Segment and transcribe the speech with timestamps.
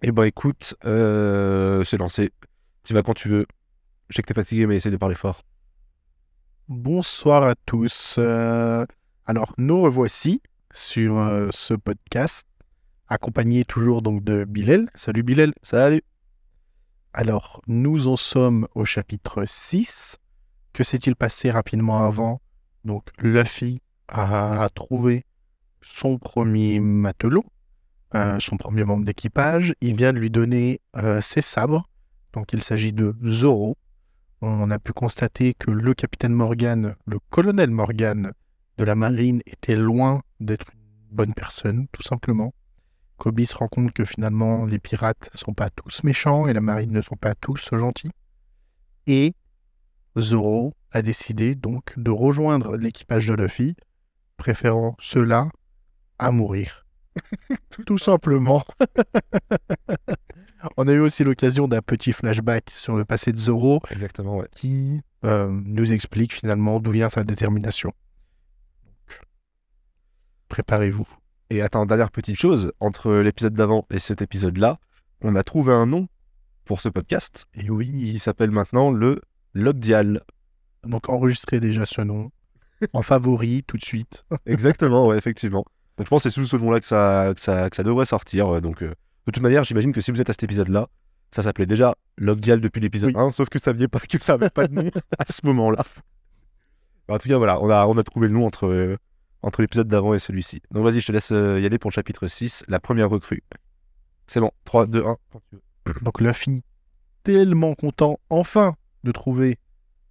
[0.00, 2.30] Eh ben écoute, euh, c'est lancé.
[2.84, 3.46] Tu vas quand tu veux.
[4.08, 5.42] Je sais que t'es fatigué, mais essaye de parler fort.
[6.68, 8.14] Bonsoir à tous.
[8.18, 8.86] Euh,
[9.26, 10.40] alors, nous revoici
[10.72, 12.46] sur euh, ce podcast,
[13.08, 14.88] accompagné toujours donc de Bilal.
[14.94, 15.52] Salut Bilal.
[15.64, 16.02] Salut.
[17.12, 20.18] Alors, nous en sommes au chapitre 6.
[20.74, 22.40] Que s'est-il passé rapidement avant?
[22.84, 25.24] Donc, Luffy a trouvé
[25.82, 27.44] son premier matelot,
[28.14, 29.74] euh, son premier membre d'équipage.
[29.80, 31.88] Il vient de lui donner euh, ses sabres.
[32.32, 33.76] Donc, il s'agit de Zoro.
[34.40, 38.32] On a pu constater que le capitaine Morgan, le colonel Morgan
[38.78, 42.54] de la marine, était loin d'être une bonne personne, tout simplement.
[43.16, 46.60] Kobe se rend compte que finalement, les pirates ne sont pas tous méchants et la
[46.60, 48.12] marine ne sont pas tous gentils.
[49.08, 49.34] Et
[50.16, 53.74] Zoro a décidé donc de rejoindre l'équipage de Luffy,
[54.36, 55.48] préférant cela
[56.18, 56.86] à mourir.
[57.86, 58.64] Tout simplement.
[60.76, 64.48] On a eu aussi l'occasion d'un petit flashback sur le passé de Zoro Exactement, ouais.
[64.54, 67.92] qui euh, nous explique finalement d'où vient sa détermination.
[70.48, 71.08] Préparez-vous.
[71.50, 74.78] Et attends, dernière petite chose, entre l'épisode d'avant et cet épisode-là,
[75.22, 76.08] on a trouvé un nom
[76.64, 77.46] pour ce podcast.
[77.54, 79.20] Et oui, Il s'appelle maintenant le
[79.54, 80.22] Logdial.
[80.84, 82.30] donc enregistrez déjà ce nom
[82.92, 84.24] en favori tout de suite.
[84.46, 85.64] Exactement, ouais, effectivement.
[85.98, 88.06] Donc je pense que c'est sous ce nom-là que ça, que, ça, que ça devrait
[88.06, 88.48] sortir.
[88.48, 88.60] ouais.
[88.60, 88.94] Donc, euh,
[89.26, 90.88] de toute manière, j'imagine que si vous êtes à cet épisode-là,
[91.34, 93.20] ça s'appelait déjà Logdial depuis l'épisode Oui.
[93.20, 95.84] 1, sauf que ça n'avait pas, que ça avait pas de nom à ce moment-là.
[97.08, 98.96] En tout cas, voilà, on a, on a trouvé le nom entre, euh,
[99.42, 100.62] entre l'épisode d'avant et celui-ci.
[100.70, 103.42] Donc vas-y, je te laisse euh, y aller pour le chapitre 6, la première recrue.
[104.26, 105.16] C'est bon, 3, 2, 1.
[106.02, 106.62] Donc Luffy,
[107.24, 109.58] tellement content enfin de trouver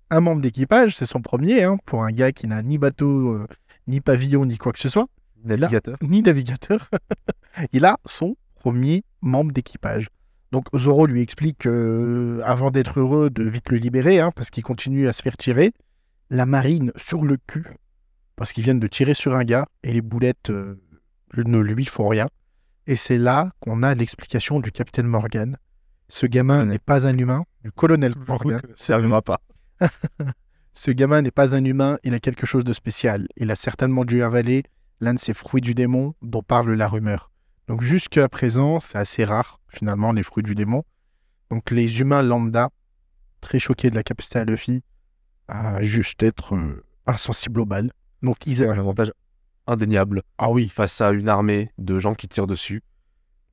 [0.10, 3.48] un membre d'équipage, c'est son premier, hein, pour un gars qui n'a ni bateau, euh,
[3.88, 5.08] ni pavillon, ni quoi que ce soit,
[5.48, 5.98] Navigateur.
[6.02, 6.90] ni navigateur.
[7.74, 10.10] Il a son premier membre d'équipage.
[10.52, 14.50] Donc Zoro lui explique que, euh, avant d'être heureux de vite le libérer, hein, parce
[14.50, 15.74] qu'il continue à se faire tirer,
[16.30, 17.66] la marine sur le cul,
[18.36, 20.76] parce qu'ils viennent de tirer sur un gars et les boulettes euh,
[21.36, 22.28] ne lui font rien.
[22.86, 25.58] Et c'est là qu'on a l'explication du capitaine Morgan.
[26.08, 28.62] Ce gamin n'est pas un humain, du colonel Morgan.
[29.26, 29.42] Pas.
[30.72, 33.28] Ce gamin n'est pas un humain, il a quelque chose de spécial.
[33.36, 34.64] Il a certainement dû avaler
[35.00, 37.32] l'un de ces fruits du démon dont parle la rumeur.
[37.68, 40.84] Donc jusqu'à présent, c'est assez rare, finalement, les fruits du démon.
[41.50, 42.70] Donc les humains lambda,
[43.42, 44.84] très choqués de la capacité à Luffy,
[45.48, 47.92] à juste être euh, insensibles aux balles.
[48.22, 48.58] Donc ils...
[48.58, 49.12] C'est un avantage
[49.68, 52.84] indéniable Ah oui, face à une armée de gens qui tirent dessus.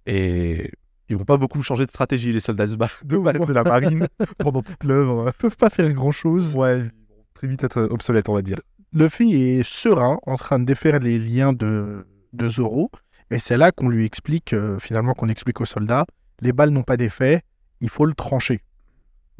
[0.07, 0.71] Et
[1.09, 4.07] ils vont pas beaucoup changer de stratégie, les soldats de, de, la marine,
[4.39, 5.33] pendant toute l'œuvre.
[5.35, 6.55] ils peuvent pas faire grand-chose.
[6.55, 8.61] Ouais, ils vont très vite être obsolètes, on va dire.
[8.95, 12.07] Luffy est serein, en train de défaire les liens de,
[12.49, 12.93] Zoro.
[13.31, 16.07] Et c'est là qu'on lui explique, euh, finalement, qu'on explique aux soldats,
[16.41, 17.43] les balles n'ont pas d'effet,
[17.81, 18.61] il faut le trancher.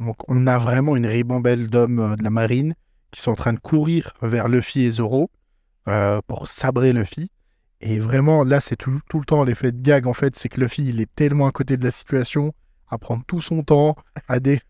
[0.01, 2.75] Donc on a vraiment une ribambelle d'hommes euh, de la marine
[3.11, 5.31] qui sont en train de courir vers Luffy et Zoro
[5.87, 7.31] euh, pour sabrer Luffy.
[7.79, 10.59] Et vraiment, là, c'est tout, tout le temps l'effet de gag, en fait, c'est que
[10.59, 12.53] Luffy, il est tellement à côté de la situation,
[12.89, 13.95] à prendre tout son temps,
[14.27, 14.61] à, dé-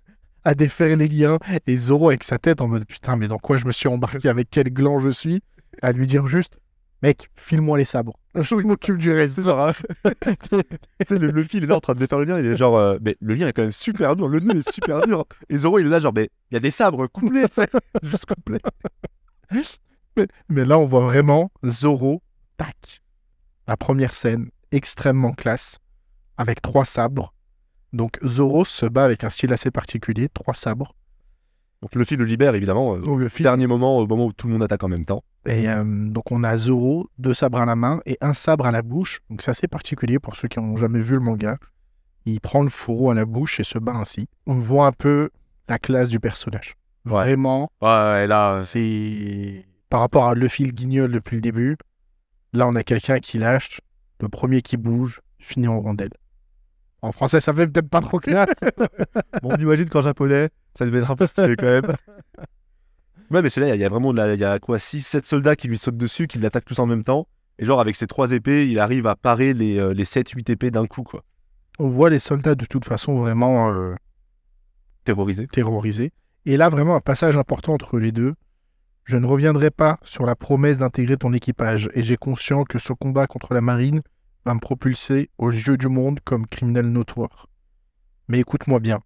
[0.45, 3.57] à défaire les liens, et Zoro avec sa tête en mode putain, mais dans quoi
[3.57, 5.41] je me suis embarqué, avec quel gland je suis,
[5.81, 6.57] à lui dire juste,
[7.01, 8.17] mec, file-moi les sabres.
[8.35, 9.35] Je m'occupe du reste.
[9.35, 9.71] C'est ça.
[11.09, 12.39] le Luffy, il est là en train de défaire le lien.
[12.39, 14.27] Il est genre, euh, mais le lien est quand même super dur.
[14.27, 15.25] Le nœud est super dur.
[15.47, 17.45] Et Zoro, il est là, genre, mais il y a des sabres couplés.
[18.03, 18.59] Juste couplés.
[20.17, 22.21] Mais, mais là, on voit vraiment Zoro,
[22.57, 23.01] tac.
[23.67, 25.79] La première scène, extrêmement classe,
[26.37, 27.34] avec trois sabres.
[27.95, 30.93] Donc Zoro se bat avec un style assez particulier, trois sabres.
[31.81, 32.95] Donc Luffy le libère, évidemment.
[32.95, 35.23] euh, Donc, le dernier moment, au moment où tout le monde attaque en même temps.
[35.45, 38.71] Et euh, donc on a Zoro, deux sabres à la main et un sabre à
[38.71, 39.21] la bouche.
[39.29, 41.57] Donc c'est assez particulier pour ceux qui n'ont jamais vu le manga.
[42.25, 44.27] Il prend le fourreau à la bouche et se bat ainsi.
[44.45, 45.29] On voit un peu
[45.69, 46.75] la classe du personnage.
[47.05, 51.77] Vraiment, Ouais, là, c'est par rapport à Luffy le guignol depuis le début.
[52.51, 53.79] Là, on a quelqu'un qui lâche,
[54.19, 56.13] le premier qui bouge, finit en rondelle.
[57.05, 58.49] En français, ça fait peut-être pas trop classe.
[59.43, 61.85] Bon, on imagine qu'en japonais, ça devait être un peu stylé quand même.
[63.29, 65.67] Ouais, mais c'est là, il y a vraiment il y a quoi 6-7 soldats qui
[65.67, 67.27] lui sautent dessus, qui l'attaquent tous en même temps.
[67.59, 70.71] Et genre, avec ses trois épées, il arrive à parer les, euh, les 7-8 épées
[70.71, 71.23] d'un coup, quoi.
[71.79, 73.93] on voit les soldats de toute façon vraiment euh,
[75.03, 75.45] Terrorisé.
[75.47, 76.11] terrorisés.
[76.45, 78.33] Et là, vraiment un passage important entre les deux.
[79.03, 82.93] Je ne reviendrai pas sur la promesse d'intégrer ton équipage, et j'ai conscience que ce
[82.93, 84.01] combat contre la marine
[84.45, 87.47] va me propulser aux yeux du monde comme criminel notoire.
[88.27, 89.01] Mais écoute-moi bien,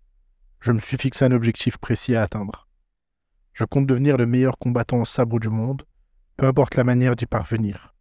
[0.59, 2.67] je me suis fixé un objectif précis à atteindre.
[3.53, 5.85] Je compte devenir le meilleur combattant au sabre du monde,
[6.37, 7.93] peu importe la manière d'y parvenir.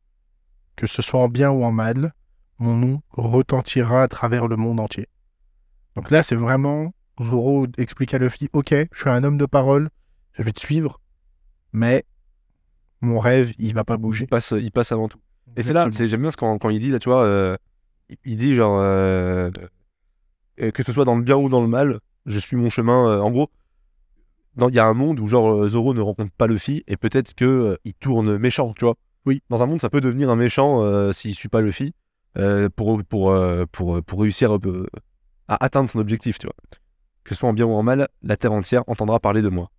[0.77, 2.13] Que ce soit en bien ou en mal,
[2.59, 5.07] mon nom retentira à travers le monde entier.
[5.95, 9.91] Donc là, c'est vraiment Zoro explique à Luffy Ok, je suis un homme de parole,
[10.33, 11.01] je vais te suivre,
[11.73, 12.05] mais
[13.01, 14.27] mon rêve, il va pas bouger.
[14.27, 15.21] Passe, il passe avant tout.
[15.59, 17.57] Et c'est là, j'aime bien ce quand, quand il dit, là, tu vois, euh,
[18.25, 19.51] il- dit genre, euh,
[20.61, 23.21] euh, que ce soit dans le bien ou dans le mal, je suis mon chemin.
[23.21, 23.51] en gros,
[24.57, 27.79] il y a un monde où genre Zoro ne rencontre pas Luffy et peut-être que
[27.85, 28.95] il tourne méchant, tu vois.
[29.27, 29.43] Oui.
[29.51, 31.93] Dans un monde, ça peut devenir un méchant s'il suit pas Luffy
[32.77, 33.35] pour, pour,
[33.73, 34.57] pour, pour réussir
[35.49, 36.57] à atteindre son objectif, tu vois.
[37.25, 39.71] Que ce soit en bien ou en mal, la terre entière entendra parler de moi.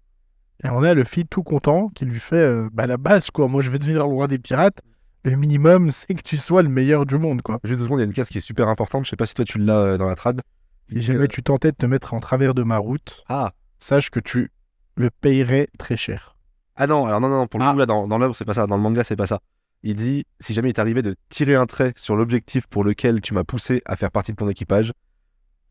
[0.64, 3.48] Et on a Luffy tout content qui lui fait euh, bah, la base, quoi.
[3.48, 4.82] Moi, je vais devenir le roi des pirates.
[5.24, 7.60] Le minimum, c'est que tu sois le meilleur du monde, quoi.
[7.64, 9.06] Juste deux secondes, il y a une case qui est super importante.
[9.06, 10.42] Je sais pas si toi tu l'as euh, dans la trad.
[10.90, 14.20] Si jamais tu tentais de te mettre en travers de ma route, Ah, sache que
[14.20, 14.52] tu
[14.96, 16.36] le payerais très cher.
[16.76, 17.74] Ah non, alors non, non, non, pour le Ah.
[17.74, 18.66] coup, là, dans, dans l'œuvre, c'est pas ça.
[18.66, 19.40] Dans le manga, c'est pas ça.
[19.84, 23.34] Il dit si jamais il t'arrivait de tirer un trait sur l'objectif pour lequel tu
[23.34, 24.92] m'as poussé à faire partie de ton équipage,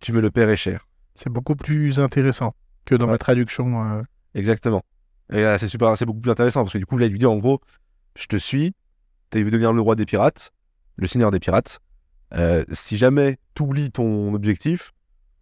[0.00, 0.86] tu me le paierais cher.
[1.14, 2.54] C'est beaucoup plus intéressant
[2.84, 3.12] que dans Ouais.
[3.12, 3.82] ma traduction.
[3.82, 4.02] euh,
[4.34, 4.82] Exactement.
[5.32, 7.26] Et c'est super, c'est beaucoup plus intéressant parce que du coup, là, il lui dit
[7.26, 7.60] en gros
[8.16, 8.72] je te suis,
[9.30, 10.50] tu veux devenir le roi des pirates,
[10.96, 11.78] le seigneur des pirates.
[12.34, 14.92] Euh, si jamais t'oublies ton objectif,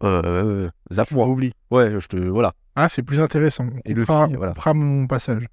[0.03, 1.27] euh, zappe-moi.
[1.27, 1.51] oublie.
[1.71, 2.17] Ouais, je te.
[2.17, 2.53] Voilà.
[2.75, 3.67] Ah, c'est plus intéressant.
[3.73, 4.53] On Et le coupera, film, on voilà.
[4.53, 5.47] coupera mon passage.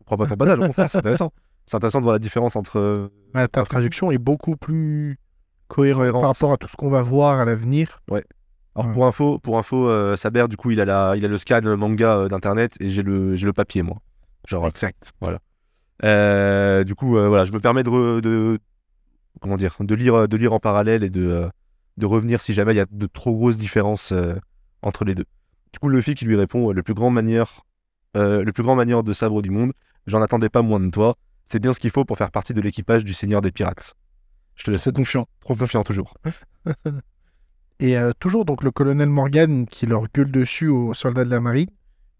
[0.00, 1.32] On prend pas ton passage, au contraire, c'est intéressant.
[1.66, 2.78] C'est intéressant de voir la différence entre.
[2.78, 5.18] euh, ta traduction est beaucoup plus
[5.68, 8.00] cohérente par rapport à tout ce qu'on va voir à l'avenir.
[8.74, 8.92] Alors Ouais.
[8.94, 11.60] pour info, pour info euh, Saber, du coup, il a, la, il a le scan
[11.76, 13.98] manga euh, d'internet et j'ai le, j'ai le papier, moi.
[14.48, 15.12] Genre, Exact.
[16.04, 18.58] Euh, du coup, euh, voilà, je me permets de, re- de
[19.40, 21.48] comment dire, de lire, de lire en parallèle et de, euh,
[21.96, 24.34] de revenir si jamais il y a de trop grosses différences euh,
[24.82, 25.26] entre les deux.
[25.72, 27.64] Du coup, Luffy qui lui répond, le plus grand manieur,
[28.14, 29.72] le plus grand manieur de sabre du monde,
[30.06, 31.16] j'en attendais pas moins de toi.
[31.46, 33.94] C'est bien ce qu'il faut pour faire partie de l'équipage du Seigneur des Pirates.
[34.56, 35.26] Je te laisse confiant.
[35.40, 36.14] trop confiant toujours.
[37.78, 41.70] Et toujours donc le colonel Morgan qui leur gueule dessus aux soldats de la marine.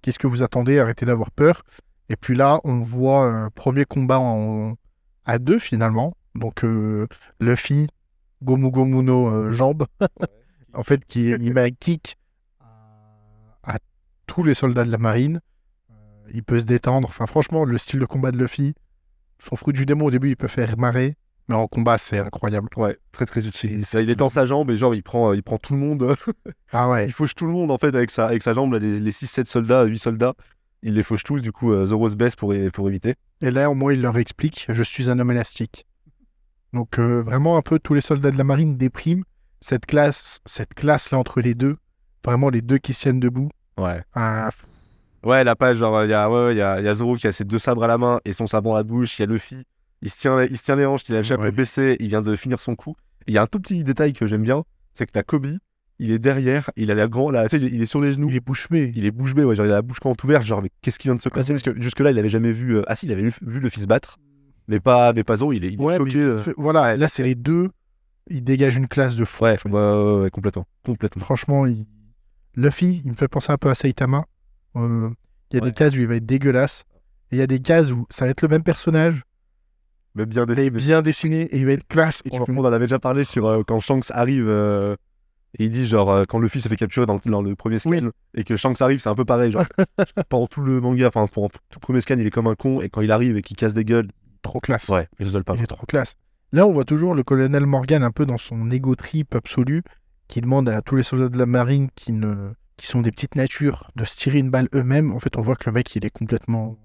[0.01, 0.79] Qu'est-ce que vous attendez?
[0.79, 1.63] Arrêtez d'avoir peur.
[2.11, 4.75] Et puis là, on voit un premier combat en-
[5.25, 6.13] à deux finalement.
[6.35, 7.07] Donc euh,
[7.39, 7.87] Luffy,
[8.43, 9.87] Gomu Gomu no euh, jambe,
[10.75, 12.19] en fait, qui il met un kick
[13.63, 13.79] à,
[14.27, 15.41] tous les soldats de la marine.
[15.91, 15.95] Euh,
[16.35, 17.09] il peut se détendre.
[17.09, 18.75] Enfin, franchement, le style de combat de Luffy,
[19.39, 21.17] son fruit du démon au début, il peut faire marrer.
[21.49, 22.69] Mais en combat, c'est incroyable.
[22.77, 23.85] Ouais, très très utile.
[23.95, 26.17] Il est dans sa jambe et genre il prend, euh, il prend tout le monde.
[26.73, 27.07] Ah ouais.
[27.09, 29.13] il fauche tout le monde en fait avec sa, avec sa jambe, là, les, les
[29.13, 30.35] 6-7 soldats, 8 soldats.
[30.83, 33.15] Il les fauche tous, du coup Zoro se baisse pour, pour éviter.
[33.43, 35.87] Et là, au moins, il leur explique je suis un homme élastique.
[36.73, 39.25] Donc, euh, vraiment, un peu tous les soldats de la marine dépriment.
[39.61, 41.77] Cette classe, cette classe là entre les deux,
[42.25, 43.51] vraiment les deux qui se tiennent debout.
[43.77, 44.03] Ouais.
[44.15, 44.51] Ah,
[45.23, 47.33] Ouais, la page, genre, il y, a- ouais, y, a, y a Zoro qui a
[47.33, 49.19] ses deux sabres à la main et son sabre dans la bouche.
[49.19, 49.67] Il y a Luffy,
[50.01, 51.53] il se tient, il se tient les hanches, il a la chape Ouais.
[51.53, 52.97] baissée, il vient de finir son coup.
[53.27, 55.59] Il y a un tout petit détail que j'aime bien, c'est que la Kobe,
[56.03, 58.29] il est derrière, il a la grande, là, tu sais, il est- sur les genoux.
[58.31, 58.91] il est bouche bée.
[58.97, 60.99] Il est bouche bée, ouais, genre il a la bouche grande ouverte, genre mais qu'est-ce
[60.99, 61.53] qui vient de se passer?
[61.53, 62.77] Parce que jusque-là, il avait jamais vu.
[62.79, 64.19] euh, Ah si, il avait vu, le fils battre,
[64.67, 66.19] mais pas, mais pas Zoro, il est, il est Ouais, mais choqué.
[66.19, 66.43] il euh.
[66.43, 67.69] fait- voilà, là, c'est les deux.
[68.29, 69.45] Ils dégagent une classe de fou.
[69.45, 70.67] Ouais, ouais, ouais, ouais, complètement.
[70.85, 71.25] complètement.
[71.25, 71.85] Franchement, il...
[72.57, 74.25] Luffy, il me fait penser un peu à Saitama.
[74.77, 75.11] Euh,
[75.53, 75.71] Il y a Ouais.
[75.71, 76.85] des cases où il va être dégueulasse.
[77.33, 79.23] Et il y a des cases où ça va être le même personnage,
[80.15, 80.71] Mais bien dessiné.
[80.71, 82.21] bien dessiné, et il va être classe.
[82.25, 84.95] Et tu On, fais, on en avait déjà parlé sur euh, quand Shanks arrive euh,
[85.59, 87.79] et il dit genre euh, quand Luffy s'est fait capturer dans le, dans le premier
[87.79, 88.01] scan Oui.
[88.35, 89.51] et que Shanks arrive, c'est un peu pareil.
[89.51, 89.65] Genre,
[90.29, 92.81] pendant tout le manga, enfin pendant tout le premier scan, il est comme un con
[92.81, 94.09] et quand il arrive et qu'il casse des gueules,
[94.43, 94.89] trop classe.
[94.89, 95.55] ouais, il se pas.
[95.57, 96.15] Il est trop classe.
[96.53, 99.83] Là, on voit toujours le colonel Morgan un peu dans son égo trip absolu,
[100.29, 102.53] qui demande à tous les soldats de la marine qui, ne...
[102.77, 105.13] qui sont des petites natures de se tirer une balle eux-mêmes.
[105.13, 106.77] En fait, on voit que le mec, il est complètement.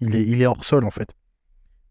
[0.00, 1.12] Il est, il est hors sol, en fait.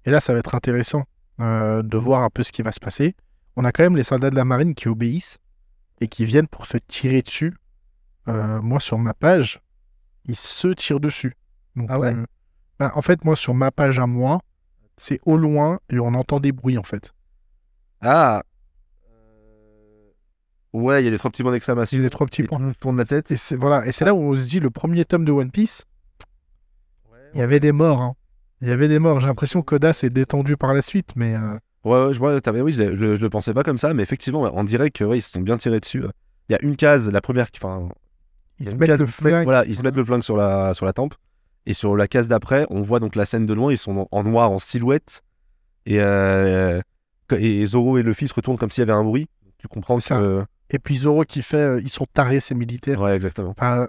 [0.06, 1.04] Et là, ça va être intéressant
[1.42, 3.16] euh, de voir un peu ce qui va se passer.
[3.58, 5.40] On a quand même les soldats de la marine qui obéissent
[6.02, 7.54] et qui viennent pour se tirer dessus.
[8.28, 9.62] Euh, moi, sur ma page,
[10.26, 11.36] ils se tirent dessus.
[11.76, 12.26] Donc, Ah ouais euh,
[12.80, 14.40] ben, En fait, moi, sur ma page à moi,
[14.98, 17.14] c'est au loin et on entend des bruits en fait.
[18.02, 18.44] Ah
[19.10, 20.12] Euh,
[20.74, 21.98] Ouais, il y a des trois petits points d'exclamation.
[21.98, 22.60] C'est les trois petits Et points.
[22.60, 23.32] tout tourne la tête.
[23.32, 25.52] Et c'est voilà, et c'est là où on se dit le premier tome de One
[25.52, 25.86] Piece,
[27.34, 28.02] il y avait des morts.
[28.02, 28.16] hein.
[28.62, 29.20] Il y avait des morts.
[29.20, 32.74] J'ai l'impression qu'Oda s'est détendu par la suite, mais euh, Ouais, je vois, t'avais- oui,
[32.74, 35.22] je, je, je le pensais pas comme ça, mais effectivement, on dirait que ouais, ils
[35.22, 36.04] se sont bien tirés dessus.
[36.50, 37.90] Il y a une case, la première, enfin,
[38.60, 39.44] il ils se mettent case le flingue.
[39.46, 41.16] Voilà, ils se mettent le flingue sur la, sur la tempe.
[41.66, 44.08] Et sur la case d'après, on voit donc la scène de loin, ils sont en,
[44.12, 45.22] en noir, en silhouette.
[45.86, 46.80] Et, euh,
[47.38, 49.28] et Zoro et Luffy se retournent comme s'il y avait un bruit.
[49.58, 50.18] Tu comprends ça.
[50.18, 50.46] que.
[50.70, 53.02] Et puis Zoro qui fait, euh, ils sont tarés ces militaires.
[53.02, 53.52] Ouais, exactement.
[53.58, 53.88] Enfin,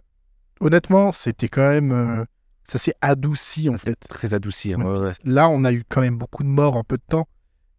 [0.61, 2.25] honnêtement, c'était quand même, euh,
[2.65, 3.99] ça s'est adouci en fait.
[4.09, 4.75] Très adouci.
[4.75, 5.13] hein, One ouais, ouais.
[5.25, 7.29] Là, on a eu quand même beaucoup de morts en peu de temps.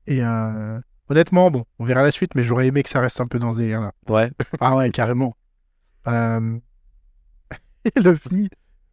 [0.09, 3.25] Et euh, Honnêtement, bon, on verra la suite, mais j'aurais aimé que ça reste un
[3.27, 3.93] peu dans ce délire-là.
[4.09, 4.29] Ouais.
[4.59, 5.35] Ah ouais, carrément.
[6.07, 6.59] Euh,
[7.85, 8.49] Et Luffy,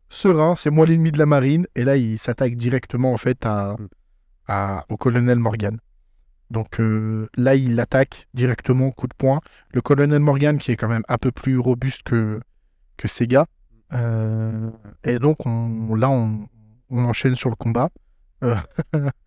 [0.09, 3.77] serein, c'est moi l'ennemi de la marine, et là, il s'attaque directement, en fait, à,
[4.47, 5.79] à- au colonel Morgan.
[6.51, 9.41] Donc euh, là, il l'attaque directement, coup de poing.
[9.75, 12.41] Le colonel Morgan, qui est quand même un peu plus robuste que,
[12.97, 13.47] que Sega.
[13.93, 14.71] Euh,
[15.03, 16.49] et donc, on, là, on,
[16.89, 17.91] on enchaîne sur le combat.
[18.45, 18.55] Euh,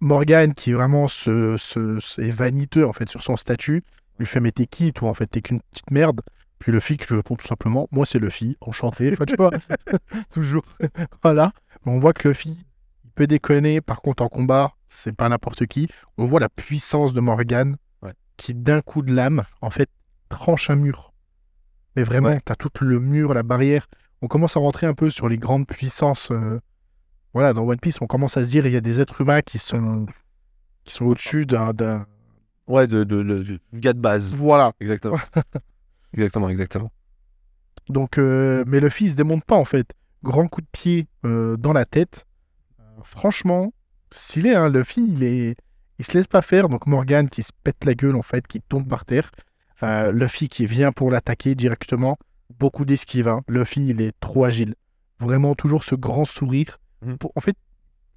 [0.00, 3.82] Morgan, qui vraiment se, se- se- est vaniteux en fait sur son statut,
[4.18, 6.20] lui fait Mais t'es qui, toi En fait, t'es qu'une petite merde?
[6.58, 9.12] Puis Luffy qui lui répond tout simplement Moi, c'est Luffy, enchanté.
[9.12, 9.50] Enfin, tu vois,
[10.30, 10.64] toujours.
[11.22, 11.52] voilà.
[11.84, 12.58] On voit que Luffy,
[13.04, 13.80] il peut déconner.
[13.80, 15.88] Par contre, en combat, c'est pas n'importe qui.
[16.18, 18.12] On voit la puissance de Morgan Ouais.
[18.36, 19.88] qui, d'un coup de lame, en fait,
[20.28, 21.12] tranche un mur.
[21.94, 22.40] Mais vraiment, Ouais.
[22.44, 23.86] t'as tout le mur, la barrière.
[24.22, 26.30] On commence à rentrer un peu sur les grandes puissances.
[26.30, 26.58] euh,
[27.36, 29.42] Voilà, dans One Piece, on commence à se dire il y a des êtres humains
[29.42, 30.06] qui sont,
[30.84, 31.74] qui sont au-dessus d'un.
[31.74, 32.06] d'un-
[32.66, 34.34] Ouais, de, de, de- gars de base.
[34.34, 34.72] Voilà.
[34.80, 35.18] Exactement.
[36.14, 36.90] exactement, exactement.
[37.90, 39.92] Donc, euh, mais le fils se démonte pas en fait.
[40.22, 42.24] Grand coup de pied euh, dans la tête.
[42.80, 43.70] Euh, franchement,
[44.12, 45.56] stylé, hein, Luffy, il est,
[45.98, 46.70] il se laisse pas faire.
[46.70, 49.30] Donc Morgan qui se pète la gueule en fait, qui tombe par terre.
[49.82, 52.16] Euh, Luffy qui vient pour l'attaquer directement.
[52.58, 53.28] Beaucoup d'esquive.
[53.28, 53.42] Hein.
[53.46, 54.74] Luffy, il est trop agile.
[55.20, 56.78] Vraiment toujours ce grand sourire.
[57.18, 57.56] Pour- En fait,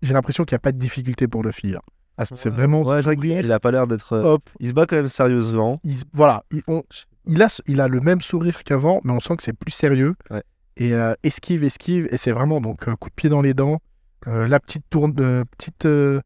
[0.01, 1.75] j'ai l'impression qu'il n'y a pas de difficulté pour Luffy.
[1.75, 1.81] hein.
[2.17, 3.41] À ce C'est vraiment Ouais, c'est vrai sourire.
[3.41, 4.13] qu'il a pas l'air d'être.
[4.13, 5.79] euh, Hop, Il se bat quand même sérieusement.
[5.83, 6.83] il, voilà, il, on-
[7.25, 10.15] il a, il a le même sourire qu'avant, mais on sent que c'est plus sérieux.
[10.29, 10.43] Ouais.
[10.77, 13.79] Et euh, esquive, esquive, et c'est vraiment donc euh, coup de pied dans les dents,
[14.27, 16.19] euh, la petite tourne, euh, petite euh,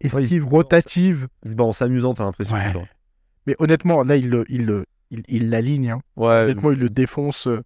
[0.00, 1.28] esquive Ouais, il- rotative.
[1.44, 2.56] Il se bat en s'amusant, t'as l'impression.
[3.46, 5.90] Mais honnêtement, là, il le- il il, il l'aligne.
[5.92, 6.00] hein.
[6.16, 6.42] Ouais.
[6.44, 7.46] Honnêtement, il le défonce.
[7.46, 7.62] euh,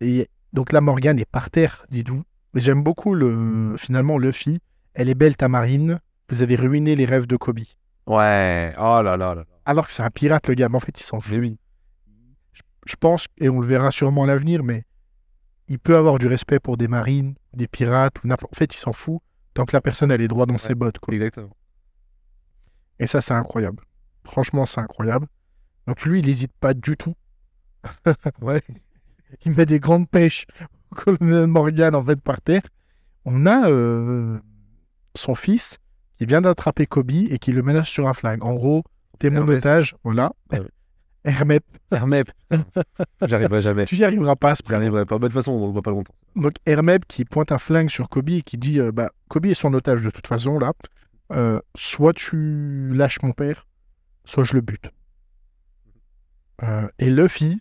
[0.00, 2.22] et donc là, Morgane est par terre, dis-nous.
[2.56, 4.60] Mais j'aime beaucoup le finalement Luffy.
[4.94, 6.00] Elle est belle, ta marine.
[6.30, 7.58] Vous avez ruiné les rêves de Kobe.
[8.06, 8.72] Ouais.
[8.78, 9.34] Oh là là là.
[9.34, 9.44] là.
[9.66, 10.70] Alors que c'est un pirate, le gars.
[10.70, 11.36] Mais en fait, il s'en fout.
[11.36, 11.58] Oui.
[12.86, 14.84] je pense, et on le verra sûrement à l'avenir, mais
[15.68, 18.54] il peut avoir du respect pour des marines, des pirates, ou n'importe.
[18.54, 19.20] En fait, il s'en fout
[19.52, 20.98] tant que la personne elle est droit dans ses bottes.
[20.98, 21.12] Quoi.
[21.12, 21.54] Exactement.
[22.98, 23.82] Et ça, c'est incroyable.
[24.24, 25.26] Franchement, c'est incroyable.
[25.86, 27.14] Donc lui, il n'hésite pas du tout.
[28.40, 28.62] Ouais.
[29.44, 30.46] Il met des grandes pêches
[31.18, 32.62] colonel Morgan en fait par terre.
[33.24, 34.38] On a euh,
[35.14, 35.78] son fils
[36.18, 38.42] qui vient d'attraper Kobe et qui le menace sur un flingue.
[38.42, 38.84] En gros,
[39.18, 40.32] t'es mon otage, voilà.
[40.50, 40.68] Ah ouais.
[41.26, 42.30] Hermep, Hermep.
[43.26, 43.84] J'arriverai jamais.
[43.84, 45.18] tu y arriveras pas J'arriverai pas.
[45.18, 46.14] Bah, De toute façon, on le voit pas longtemps.
[46.36, 49.54] Donc Hermeb qui pointe un flingue sur Kobe et qui dit euh, bah, Kobe est
[49.54, 50.72] son otage de toute façon là.
[51.32, 53.66] Euh, soit tu lâches mon père,
[54.24, 54.88] soit je le bute.
[56.62, 57.60] Euh, et Luffy,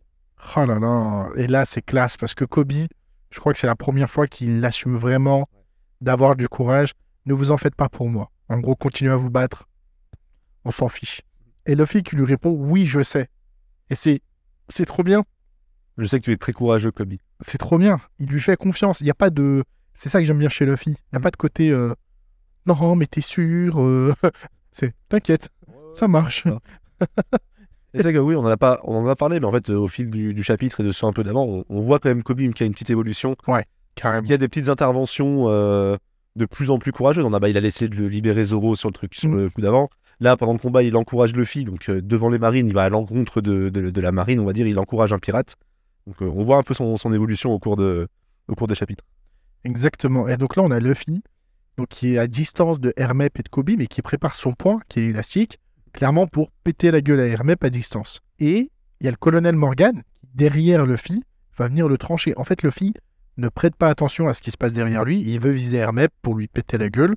[0.56, 2.86] oh là là, et là c'est classe parce que Kobe,
[3.36, 5.50] je crois que c'est la première fois qu'il assume vraiment
[6.00, 6.94] d'avoir du courage.
[7.26, 8.32] Ne vous en faites pas pour moi.
[8.48, 9.68] En gros, continuez à vous battre.
[10.64, 11.22] On s'en fiche.
[11.66, 13.30] Et Luffy qui lui répond oui, je sais.
[13.90, 14.22] Et c'est
[14.70, 15.24] c'est trop bien.
[15.98, 17.14] Je sais que tu es très courageux, Kobe.
[17.46, 18.00] C'est trop bien.
[18.20, 19.02] Il lui fait confiance.
[19.02, 19.64] Il n'y a pas de.
[19.96, 20.92] C'est ça que j'aime bien chez Luffy.
[20.92, 21.70] Il n'y a pas de côté.
[21.72, 21.94] euh,
[22.66, 23.82] Non, mais t'es sûr.
[23.82, 24.14] euh,
[24.72, 24.94] C'est.
[25.10, 25.50] T'inquiète,
[25.94, 26.46] ça marche.
[27.96, 29.52] Et c'est vrai que oui, on en a pas, on en a parlé, mais en
[29.52, 31.82] fait, euh, au fil du, du chapitre et de ce un peu d'avant, on, on
[31.82, 33.36] voit quand même Kobe qui a une petite évolution,
[33.96, 34.28] Carrément.
[34.28, 35.96] qui a des petites interventions euh,
[36.36, 37.24] de plus en plus courageuses.
[37.26, 39.38] On a, bah, il a essayé de le libérer Zoro sur le truc, sur Mm.
[39.44, 39.90] le coup d'avant.
[40.20, 42.90] Là, pendant le combat, il encourage Luffy, donc euh, devant les marines, il va à
[42.90, 45.56] l'encontre de, de- de la marine, on va dire, il encourage un pirate.
[46.08, 48.08] Donc euh, on voit un peu son, son évolution au cours, de,
[48.48, 49.04] au cours des chapitres.
[49.64, 50.28] Exactement.
[50.28, 51.22] Et donc là, on a Luffy,
[51.78, 54.80] donc qui est à distance de Hermep et de Kobe, mais qui prépare son poing,
[54.88, 55.60] qui est élastique,
[55.96, 58.20] clairement pour péter la gueule à Hermep à distance.
[58.40, 61.24] Et il y a le colonel Morgan, qui, derrière Luffy,
[61.58, 62.34] va venir le trancher.
[62.38, 62.94] En fait, Luffy
[63.38, 65.22] ne prête pas attention à ce qui se passe derrière lui.
[65.22, 67.16] Il veut viser Hermep pour lui péter la gueule.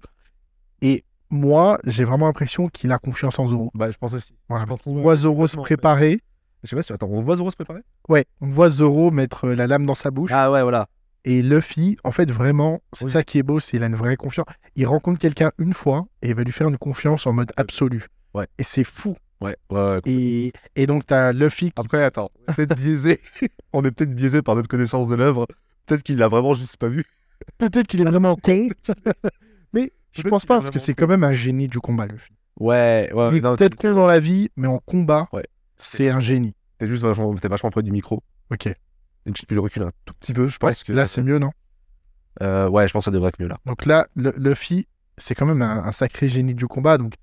[0.81, 3.71] Et moi, j'ai vraiment l'impression qu'il a confiance en Zoro.
[3.75, 4.35] Bah, je pense aussi.
[4.49, 6.21] Voilà, Je pense on voit Zoro se préparer.
[6.63, 7.81] Je sais pas si attends, on voit Zoro se préparer?
[8.09, 10.31] Ouais, on voit Zoro mettre euh, la lame dans sa bouche.
[10.33, 10.89] Ah ouais, voilà.
[11.25, 13.11] Et Luffy, en fait, vraiment, c'est Oui.
[13.11, 14.47] ça qui est beau, c'est qu'il a une vraie confiance.
[14.77, 18.07] Il rencontre quelqu'un une fois et il va lui faire une confiance en mode absolu.
[18.35, 18.47] Ouais.
[18.59, 19.17] Et c'est fou.
[19.41, 20.01] Ouais, ouais, ouais.
[20.07, 21.81] Et, et donc, t'as Luffy qui...
[21.81, 23.21] Après, attends, on est peut-être biaisé.
[23.73, 25.47] on est peut-être biaisé par notre connaissance de l'œuvre.
[25.87, 27.05] Peut-être qu'il l'a vraiment juste pas vu.
[27.59, 28.69] Peut-être qu'il est vraiment con.
[29.73, 32.33] mais je pense pas, parce que c'est quand même un génie du combat, Luffy.
[32.59, 33.29] Ouais, ouais.
[33.31, 35.45] il est non, peut-être con dans la vie, mais en combat, Ouais.
[35.77, 36.55] c'est un génie.
[36.79, 38.23] T'es juste vachement, t'es vachement près du micro.
[38.51, 38.67] Ok.
[38.67, 40.83] Et tu peux le reculer un tout petit peu, je Ouais, pense.
[40.83, 41.51] que là, c'est mieux, non?
[42.43, 43.59] Euh, ouais, je pense que ça devrait être mieux là.
[43.67, 46.99] Donc là, le- Luffy, c'est quand même un, un sacré génie du combat.
[46.99, 47.15] Donc,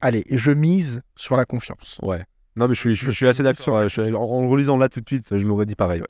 [0.00, 1.98] allez, je mise sur la confiance.
[2.02, 2.24] Ouais.
[2.56, 3.76] Non, mais je suis, je, suis- je suis assez d'accord.
[3.76, 6.00] ouais, je en, relisant là tout de suite, je m'aurais dit pareil.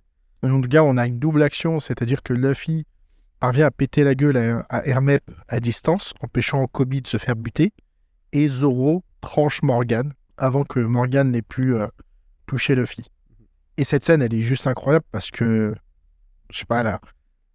[0.43, 0.51] Ouais.
[0.51, 2.87] En tout cas, on a une double action, c'est-à-dire que Luffy
[3.41, 7.37] parvient à péter la gueule à, à Hermep à distance, empêchant Kobe de se faire
[7.37, 7.73] buter,
[8.33, 11.87] et Zoro tranche Morgan avant que Morgan n'ait pu euh,
[12.47, 13.05] toucher Luffy.
[13.77, 15.75] Et cette scène, elle est juste incroyable parce que,
[16.51, 17.01] je sais pas, là,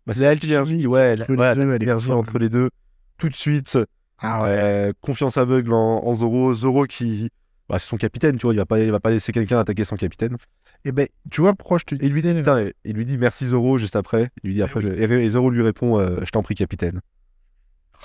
[0.06, 2.28] Bah, c'est l'énergie, ouais, ouais, l'énergie forte.
[2.30, 2.70] entre les deux.
[3.18, 3.78] Tout de suite,
[4.20, 6.54] ah ouais, euh, confiance aveugle en, en Zoro.
[6.54, 7.30] Zoro qui.
[7.68, 9.86] Bah, c'est son capitaine, tu vois, il va pas, il va pas laisser quelqu'un attaquer
[9.86, 10.38] son capitaine.
[10.84, 13.18] et ben, tu vois pourquoi je te Et il lui dit, putain, il lui dit
[13.18, 14.30] merci Zoro juste après.
[14.44, 17.02] Il lui dit après, je- et, Zoro lui répond euh, je t'en prie, capitaine.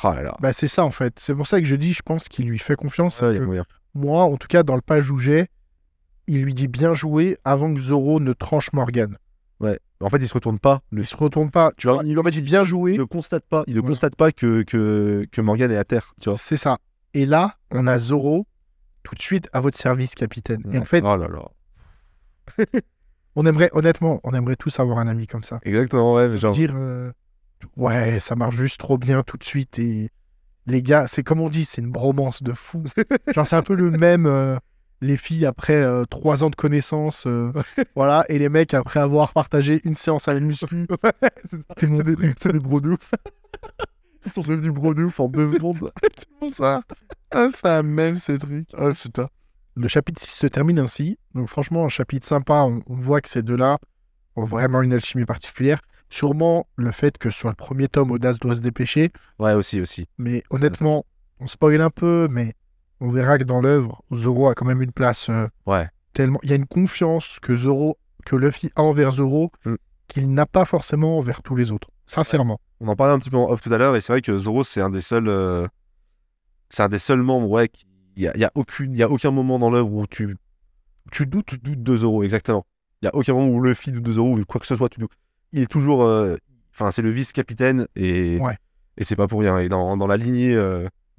[0.02, 0.36] Ah là là.
[0.40, 1.18] Bah, c'est ça en fait.
[1.18, 3.22] C'est pour ça que je dis, je pense qu'il lui fait confiance.
[3.94, 5.48] Moi, en tout cas, dans le page où j'ai,
[6.26, 9.18] il lui dit bien joué avant que Zoro ne tranche Morgan.
[9.60, 9.78] Ouais.
[10.00, 10.80] En fait, il se retourne pas.
[10.90, 11.72] Le- Il se retourne pas.
[11.76, 12.92] Tu vois, il en dit bien joué.
[12.94, 13.62] il ne constate pas.
[13.66, 13.92] Il ne Voilà.
[13.92, 16.14] constate pas que, que, que Morgan est à terre.
[16.20, 16.38] Tu vois.
[16.38, 16.78] C'est ça.
[17.12, 18.46] Et là, on a Zoro
[19.02, 20.62] tout de suite à votre service, capitaine.
[20.72, 21.48] Et en fait, Oh là là.
[23.36, 25.60] on aimerait, honnêtement, on aimerait tous avoir un ami comme ça.
[25.64, 26.28] Exactement, ouais.
[26.28, 27.10] mais genre, Dire, euh,
[27.76, 29.78] ouais, ça marche juste trop bien tout de suite.
[29.78, 30.10] Et
[30.66, 32.82] les gars, c'est comme on dit, c'est une bromance de fou.
[33.34, 34.26] Genre, c'est un peu le même.
[34.26, 34.56] euh,
[35.00, 37.52] les filles après euh, trois ans de connaissance, euh,
[37.94, 40.86] voilà, et les mecs après avoir partagé une séance à la muscu.
[41.78, 42.02] C'est mon
[42.38, 43.10] c'est les bros de ouf.
[44.26, 45.90] Ils sont devenus bro de ouf en deux secondes.
[46.38, 46.82] Comment ça
[47.30, 48.68] Ah, ça même ces trucs.
[48.76, 49.28] Ah, putain.
[49.76, 51.18] Le chapitre 6 se termine ainsi.
[51.34, 52.64] Donc, franchement, un chapitre sympa.
[52.64, 53.78] On, on voit que ces deux-là
[54.36, 55.80] ont vraiment une alchimie particulière.
[56.10, 59.10] Sûrement le fait que sur le premier tome, Audace doit se dépêcher.
[59.38, 60.06] Ouais, aussi, aussi.
[60.18, 61.06] Mais honnêtement,
[61.38, 62.52] on spoil un peu, mais
[63.00, 65.88] on verra que dans l'œuvre, Zoro a quand même une place euh, Ouais.
[66.12, 66.38] tellement.
[66.42, 69.74] Il y a une confiance que Zoro, que Luffy a envers Zoro, Mm.
[70.08, 71.88] qu'il n'a pas forcément envers tous les autres.
[72.06, 72.60] Sincèrement.
[72.80, 74.36] On en parlait un petit peu en off tout à l'heure, et c'est vrai que
[74.38, 75.28] Zoro, c'est un des seuls.
[75.28, 75.66] euh,
[76.70, 77.86] C'est un des seuls membres, ouais, qui.
[78.16, 80.06] Il y a, il y a aucune, il y a aucun moment dans l'œuvre où
[80.06, 80.36] tu,
[81.12, 82.66] tu doutes, tu doutes de Zoro, exactement.
[83.02, 84.88] Il y a aucun moment où Luffy doute de Zoro ou quoi que ce soit,
[84.88, 85.12] tu doutes.
[85.52, 86.36] Il est toujours, euh,
[86.74, 88.56] enfin, c'est le vice-capitaine et Ouais.
[88.98, 89.58] et c'est pas pour rien.
[89.58, 90.54] Et dans, dans la lignée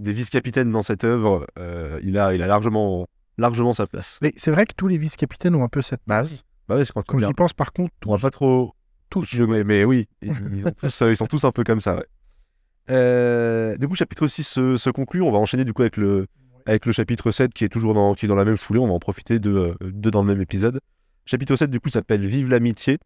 [0.02, 4.18] des vice-capitaines dans cette œuvre, euh, il a, il a largement, largement sa place.
[4.22, 6.44] Mais c'est vrai que tous les vice-capitaines ont un peu cette base.
[6.68, 8.74] Bah quand Quand j'y pense, par contre, on va pas trop
[9.10, 11.82] tous, mais, mais oui, ils, ils ont tous, euh, ils sont tous un peu comme
[11.82, 11.96] ça.
[11.96, 12.06] Ouais.
[12.90, 15.22] Euh, du coup, chapitre 6 se, se conclut.
[15.22, 16.28] On va enchaîner du coup avec le,
[16.66, 18.80] avec le chapitre 7 qui est toujours dans, qui est dans la même foulée.
[18.80, 20.80] On va en profiter de, de dans le même épisode.
[21.26, 22.98] Chapitre 7 du coup s'appelle Vive l'amitié.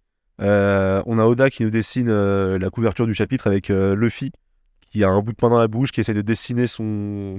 [0.42, 4.32] Euh, on a Oda qui nous dessine euh, la couverture du chapitre avec Luffy
[4.96, 7.38] qui a un bout de pain dans la bouche, qui essaie de dessiner son.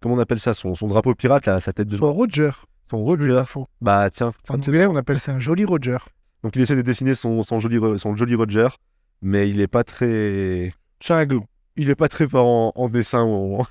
[0.00, 1.96] Comment on appelle ça son, son drapeau pirate, là, sa tête de.
[1.98, 2.50] soit Roger.
[2.90, 3.42] Son Roger.
[3.82, 5.98] Bah tiens, En anglais, on appelle ça un joli Roger.
[6.42, 8.68] donc il essaie de dessiner son, son, joli, son joli Roger,
[9.20, 10.72] mais il est pas très.
[11.06, 11.44] Gland.
[11.76, 13.66] Il est pas très fort en, en dessin, en-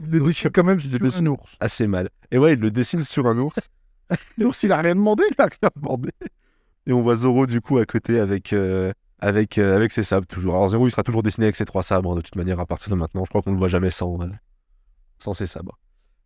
[0.00, 1.56] Il le dessine quand même sur un ours.
[1.60, 2.08] assez mal.
[2.32, 3.60] Et ouais, il le dessine sur un ours.
[4.38, 5.22] L'ours, il a rien demandé.
[5.30, 6.10] Il a rien demandé.
[6.86, 10.26] Et on voit Zoro du coup à côté avec, euh, avec, euh, avec ses sabres
[10.26, 10.54] toujours.
[10.54, 12.90] Alors Zoro il sera toujours dessiné avec ses trois sabres de toute manière à partir
[12.90, 13.24] de maintenant.
[13.24, 14.26] Je crois qu'on le voit jamais sans, euh,
[15.18, 15.78] sans ses sabres.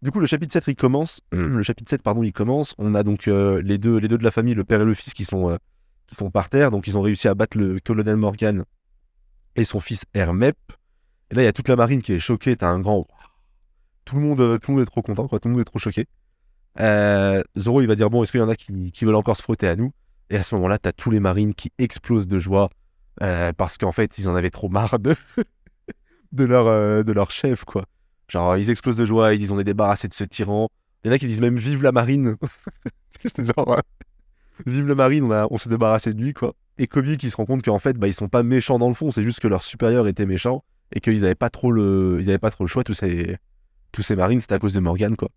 [0.02, 1.20] Du coup le chapitre 7 il commence.
[1.32, 2.74] Le chapitre 7 pardon il commence.
[2.78, 4.94] On a donc euh, les, deux, les deux de la famille, le père et le
[4.94, 5.58] fils qui sont,
[6.06, 6.70] qui sont par terre.
[6.70, 8.64] Donc ils ont réussi à battre le colonel Morgan
[9.56, 10.56] et son fils Hermep.
[11.30, 12.56] Et là il y a toute la marine qui est choquée.
[12.56, 13.06] T'as un grand...
[14.04, 16.06] Tout le, monde, tout le monde est trop content, tout le monde est trop choqué.
[17.56, 19.42] Zoro, il va dire Bon, est-ce qu'il y en a qui, qui veulent encore se
[19.42, 19.92] frotter à nous?
[20.28, 22.68] Et à ce moment-là, t'as tous les marines qui explosent de joie
[23.22, 24.98] euh, parce qu'en fait, ils en avaient trop marre
[26.32, 27.84] de, leur, euh, de leur chef, quoi.
[28.28, 29.74] Genre, ils explosent de joie, ils disent On est de
[30.12, 30.68] ce tyran.
[31.04, 32.36] Il y en a qui disent même Vive la marine
[33.10, 33.80] C'est genre euh,
[34.66, 36.54] Vive la marine, on, on s'est débarrassé de lui, quoi.
[36.78, 38.94] Et Kobe qui se rend compte qu'en fait, bah, ils sont pas méchants dans le
[38.94, 42.38] fond, c'est juste que leur supérieur était méchant et qu'ils avaient pas trop le, avaient
[42.38, 43.36] pas trop le choix, tous ces,
[43.92, 45.28] tous ces marines, c'était à cause de Morgan, quoi.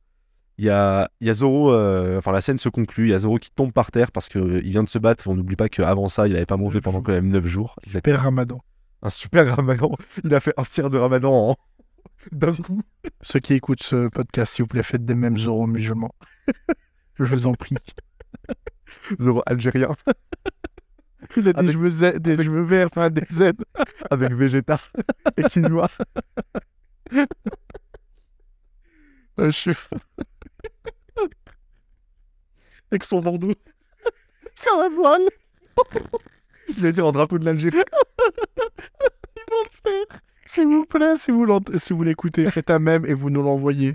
[0.60, 3.14] Il y a, il y a Zoro, euh, enfin la scène se conclut, il y
[3.14, 5.28] a Zoro qui tombe par terre parce qu'il vient de se battre.
[5.28, 7.04] On n'oublie pas qu'avant ça, il n'avait pas mangé pendant jours.
[7.06, 7.76] quand même 9 jours.
[7.86, 8.60] Super ramadan.
[9.04, 9.92] Un super ramadan.
[10.24, 11.56] Il a fait un tiers de ramadan en...
[12.32, 12.82] d'un coup.
[13.22, 16.16] Ceux qui écoutent ce podcast, s'il vous plaît, faites des mêmes euros musulmans.
[17.20, 17.76] Je vous en prie.
[19.22, 19.90] Zoro algérien
[21.36, 23.52] Il a des Avec- cheveux, Z- des cheveux verts, enfin, des Z
[24.10, 24.80] avec Vegeta.
[25.38, 25.88] et quinoa.
[29.40, 29.72] Euh, je suis-
[32.92, 33.54] avec son bandeau.
[34.56, 35.22] Ça va voile.
[36.70, 37.78] Je vais dire en drapeau de l'Algérie.
[40.46, 43.42] S'il vous plaît, si vous l'ent- si vous l'écoutez, faites un même et vous nous
[43.44, 43.94] l'envoyez.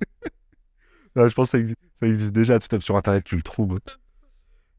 [1.16, 2.58] Je pense que ça existe, ça existe déjà.
[2.58, 3.78] Tu tapes sur internet, tu le trouves.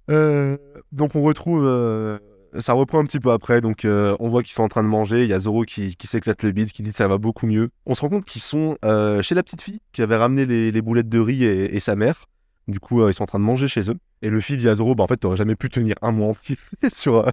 [0.09, 0.57] Euh,
[0.91, 1.65] donc on retrouve.
[1.65, 2.19] euh,
[2.59, 3.59] ça reprend un petit peu après.
[3.61, 5.23] Donc euh, on voit qu'ils sont en train de manger.
[5.23, 7.47] Il y a Zoro qui, qui s'éclate le bide, qui dit que ça va beaucoup
[7.47, 7.69] mieux.
[7.85, 10.71] On se rend compte qu'ils sont euh, chez la petite fille qui avait ramené les,
[10.71, 12.25] les boulettes de riz et, et sa mère.
[12.67, 13.97] Du coup, euh, ils sont en train de manger chez eux.
[14.21, 16.57] Et fils dit à Zoro bah, En fait, t'aurais jamais pu tenir un mois entier
[16.93, 17.29] sur, euh,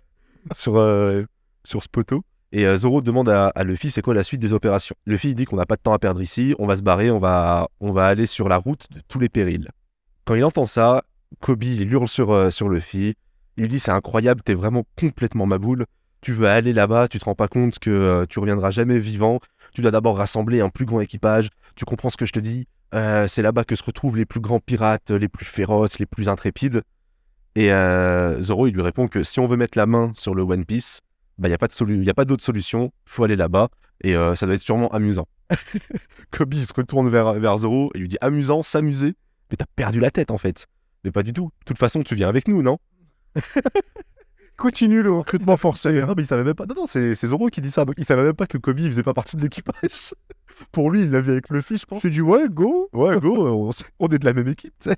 [0.52, 1.22] sur, euh,
[1.64, 2.24] sur ce poteau.
[2.52, 4.96] Et Zoro demande à, à Luffy c'est quoi la suite des opérations?
[5.06, 7.20] Luffy dit qu'on n'a pas de temps à perdre ici, on va se barrer, on
[7.20, 9.68] va, on va aller sur la route de tous les périls.
[10.24, 11.04] Quand il entend ça,
[11.38, 13.14] Kobe, il hurle sur, sur Luffy.
[13.56, 15.86] Il lui dit C'est incroyable, t'es vraiment complètement ma boule.
[16.22, 19.38] Tu veux aller là-bas, tu te rends pas compte que tu reviendras jamais vivant.
[19.72, 21.50] Tu dois d'abord rassembler un plus grand équipage.
[21.76, 22.66] Tu comprends ce que je te dis?
[22.94, 26.28] Euh, C'est là-bas que se retrouvent les plus grands pirates, les plus féroces, les plus
[26.28, 26.82] intrépides.
[27.56, 30.42] Et euh, Zoro, il lui répond que si on veut mettre la main sur le
[30.42, 31.00] One Piece,
[31.38, 32.92] bah, il n'y a pas de solu- y a pas d'autre solution.
[33.06, 33.68] faut aller là-bas.
[34.02, 35.26] Et euh, ça doit être sûrement amusant.
[36.30, 39.14] Kobe il se retourne vers, vers Zoro et lui dit Amusant, s'amuser
[39.50, 40.66] Mais t'as perdu la tête en fait.
[41.04, 41.46] Mais pas du tout.
[41.60, 42.78] De toute façon, tu viens avec nous, non?
[44.60, 45.88] Continue le recrutement forcé.
[46.00, 46.06] hein.
[46.06, 46.66] Non, mais il savait même pas.
[46.66, 47.84] Non, non, c'est Zoro qui dit ça.
[47.86, 50.14] Donc il savait même pas que Kobe il faisait pas partie de l'équipage.
[50.72, 52.02] Pour lui, il l'a vu avec Luffy, je pense.
[52.02, 52.90] Tu dis ouais, go.
[52.92, 54.96] Ouais, go, on, on est de la même équipe, tu sais.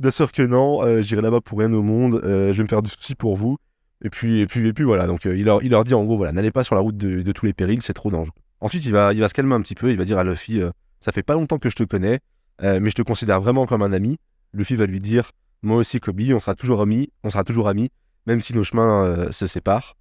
[0.00, 2.68] Bien sûr que non, euh, j'irai là-bas pour rien au monde, euh, je vais me
[2.68, 3.56] faire du souci pour vous.
[4.04, 6.02] Et puis, et puis, et puis voilà, donc euh, il, leur, il leur dit en
[6.02, 8.34] gros, voilà, n'allez pas sur la route de, de tous les périls, c'est trop dangereux.
[8.60, 10.60] Ensuite, il va, il va se calmer un petit peu, il va dire à Luffy,
[10.60, 12.18] euh, ça fait pas longtemps que je te connais,
[12.62, 14.18] euh, mais je te considère vraiment comme un ami.
[14.54, 15.30] Luffy va lui dire,
[15.62, 17.90] moi aussi Kobe, on sera toujours amis, on sera toujours amis,
[18.26, 19.96] même si nos chemins euh, se séparent.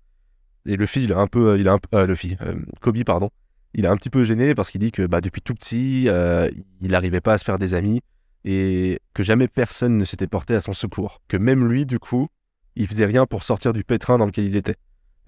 [0.65, 3.29] Et Luffy, il a un peu, il a un euh, Luffy, euh, Kobe, pardon,
[3.73, 6.91] il est un petit peu gêné parce qu'il dit que bah, depuis tout petit, il
[6.91, 8.01] n'arrivait pas à se faire des amis
[8.43, 11.21] et que jamais personne ne s'était porté à son secours.
[11.27, 12.27] Que même lui, du coup,
[12.75, 14.75] il faisait rien pour sortir du pétrin dans lequel il était.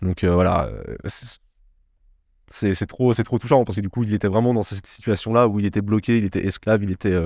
[0.01, 0.69] Donc voilà,
[2.47, 5.59] c'est trop, trop touchant parce que du coup, il était vraiment dans cette situation-là où
[5.59, 7.17] il était bloqué, il était esclave, il était,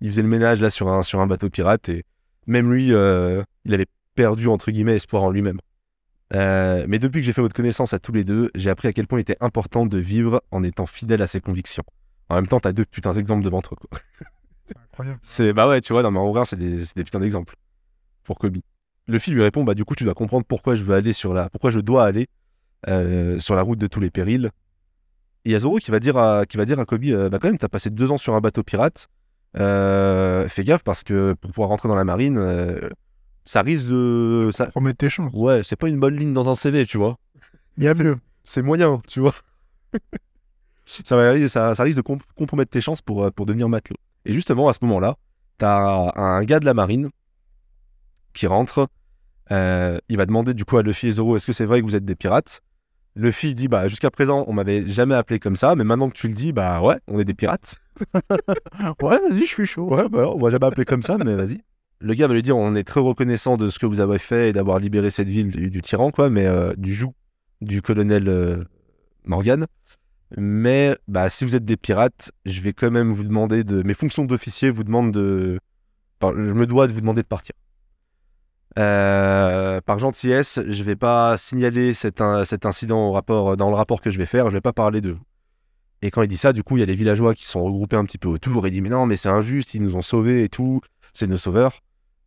[0.00, 2.04] il faisait le ménage là sur un sur un bateau pirate et
[2.46, 5.58] même lui, euh, il avait perdu entre guillemets espoir en lui-même.
[6.34, 8.92] Euh, mais depuis que j'ai fait votre connaissance à tous les deux, j'ai appris à
[8.92, 11.84] quel point il était important de vivre en étant fidèle à ses convictions.
[12.28, 13.78] En même temps, t'as deux putains d'exemples devant toi.
[14.64, 15.20] C'est incroyable.
[15.22, 17.54] C'est bah ouais, tu vois, non mais en vrai, c'est des, putains d'exemples
[18.24, 18.56] pour Kobe.
[19.06, 21.48] Luffy lui répond bah du coup, tu dois comprendre pourquoi je veux aller sur la,
[21.50, 22.26] pourquoi je dois aller
[22.88, 24.50] euh, sur la route de tous les périls.
[25.44, 27.38] Et il y a Zoro qui va dire à, qui va dire à Kobe, bah
[27.38, 29.06] quand même, t'as passé deux ans sur un bateau pirate.
[29.58, 32.90] Euh, fais gaffe parce que pour pouvoir rentrer dans la marine, euh,
[33.44, 35.32] ça risque de, ça, tes chances.
[35.34, 37.16] ouais, c'est pas une bonne ligne dans un CV, tu vois.
[37.78, 38.18] Il y a mieux.
[38.44, 39.34] C'est moyen, tu vois.
[40.86, 43.96] ça, va, ça, ça risque de comp- compromettre tes chances pour, euh, pour devenir matelot.
[44.24, 45.16] Et justement, à ce moment-là,
[45.58, 47.10] t'as un gars de la marine
[48.34, 48.88] qui rentre.
[49.52, 51.86] euh, il va demander du coup à Luffy et Zoro est-ce que c'est vrai que
[51.86, 52.60] vous êtes des pirates?
[53.16, 56.28] Luffy dit bah jusqu'à présent on m'avait jamais appelé comme ça, mais maintenant que tu
[56.28, 57.76] le dis bah ouais on est des pirates.
[59.02, 59.88] Ouais, vas-y, je suis chaud.
[59.88, 61.62] Ouais bah on m'a jamais appelé comme ça mais vas-y.
[62.00, 64.50] Le gars va lui dire on est très reconnaissant de ce que vous avez fait
[64.50, 67.14] et d'avoir libéré cette ville du, du tyran quoi, mais euh, du joug
[67.62, 68.62] du colonel euh,
[69.24, 69.66] Morgan.
[70.36, 73.94] Mais bah si vous êtes des pirates, je vais quand même vous demander de mes
[73.94, 75.58] fonctions d'officier vous demandent de
[76.20, 77.54] enfin, je me dois de vous demander de partir.
[78.78, 83.76] Euh, par gentillesse, je vais pas signaler cet, in- cet incident au rapport, dans le
[83.76, 85.22] rapport que je vais faire, je vais pas parler de vous.
[86.02, 87.96] Et quand il dit ça, du coup, il y a les villageois qui sont regroupés
[87.96, 90.44] un petit peu autour il dit Mais non, mais c'est injuste, ils nous ont sauvés
[90.44, 90.80] et tout,
[91.14, 91.80] c'est nos sauveurs.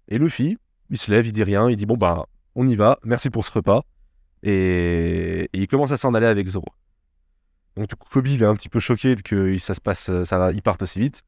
[0.08, 0.58] Et Luffy,
[0.90, 2.26] il se lève, il dit rien, il dit Bon, bah,
[2.56, 3.84] on y va, merci pour ce repas.
[4.42, 6.68] Et, il commence à s'en aller avec Zoro.
[7.78, 10.62] Donc, Kobe, il est un petit peu choqué que ça se passe, ça va, ils
[10.62, 11.22] partent aussi vite.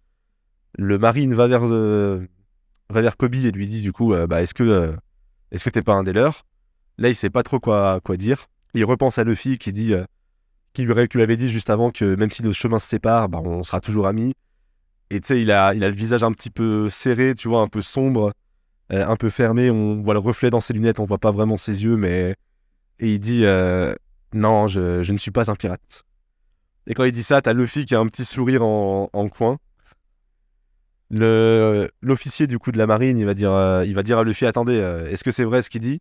[0.77, 2.27] Le marine va vers, euh,
[2.91, 4.93] va vers Kobe et lui dit Du coup, euh, bah, est-ce que euh,
[5.51, 6.45] est-ce que t'es pas un des leurs?
[6.97, 8.47] Là, il sait pas trop quoi, quoi dire.
[8.73, 10.03] Il repense à Luffy qui dit, euh,
[10.73, 13.63] qui lui, avait dit juste avant que même si nos chemins se séparent, bah, on
[13.63, 14.33] sera toujours amis.
[15.09, 17.61] Et tu sais, il a, il a le visage un petit peu serré, tu vois,
[17.61, 18.31] un peu sombre,
[18.93, 19.69] euh, un peu fermé.
[19.69, 22.35] On voit le reflet dans ses lunettes, on voit pas vraiment ses yeux, mais.
[22.99, 23.43] Et il dit,
[24.33, 26.03] non, je, je ne suis pas un pirate.
[26.85, 29.57] Et quand il dit ça, t'as Luffy qui a un petit sourire en, en coin.
[31.13, 34.23] Le l'officier du coup de la marine, il va dire, euh, il va dire à
[34.23, 35.99] Luffy, attendez, euh, est-ce que c'est vrai ce qu'il dit?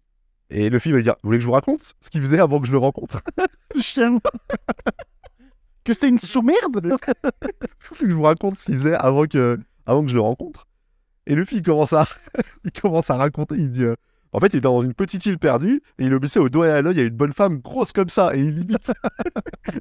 [0.51, 2.61] Et Luffy va lui dire, vous voulez que je vous raconte ce qu'il faisait avant
[2.61, 3.21] que je le rencontre?
[3.81, 4.19] Chien.
[5.85, 6.81] que c'était une sous-merde?
[6.83, 10.21] Vous voulez que je vous raconte ce qu'il faisait avant que, avant que je le
[10.21, 10.67] rencontre?
[11.27, 12.07] Et Luffy il commence à,
[12.65, 13.95] il commence à raconter, il dit, euh,
[14.33, 16.71] en fait il était dans une petite île perdue et il obéissait au doigt et
[16.71, 18.93] à l'œil à une bonne femme grosse comme ça et il limite,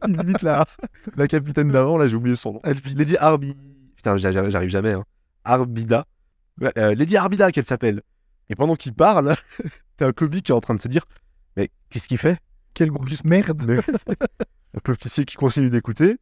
[0.08, 0.66] il limite la,
[1.16, 3.56] la capitaine d'avant, là j'ai oublié son nom, Elle- Lady Arby,
[3.96, 5.06] putain j'arrive jamais, hein.
[5.50, 6.06] Arbida,
[6.78, 8.02] euh, Lady Arbida qu'elle s'appelle.
[8.50, 9.36] Et pendant qu'il parle,
[9.98, 11.06] t'as un Kobe qui est en train de se dire,
[11.56, 12.40] mais qu'est-ce qu'il fait?
[12.74, 13.82] Quelle grosse merde.
[14.74, 16.18] Donc l'officier qui continue d'écouter.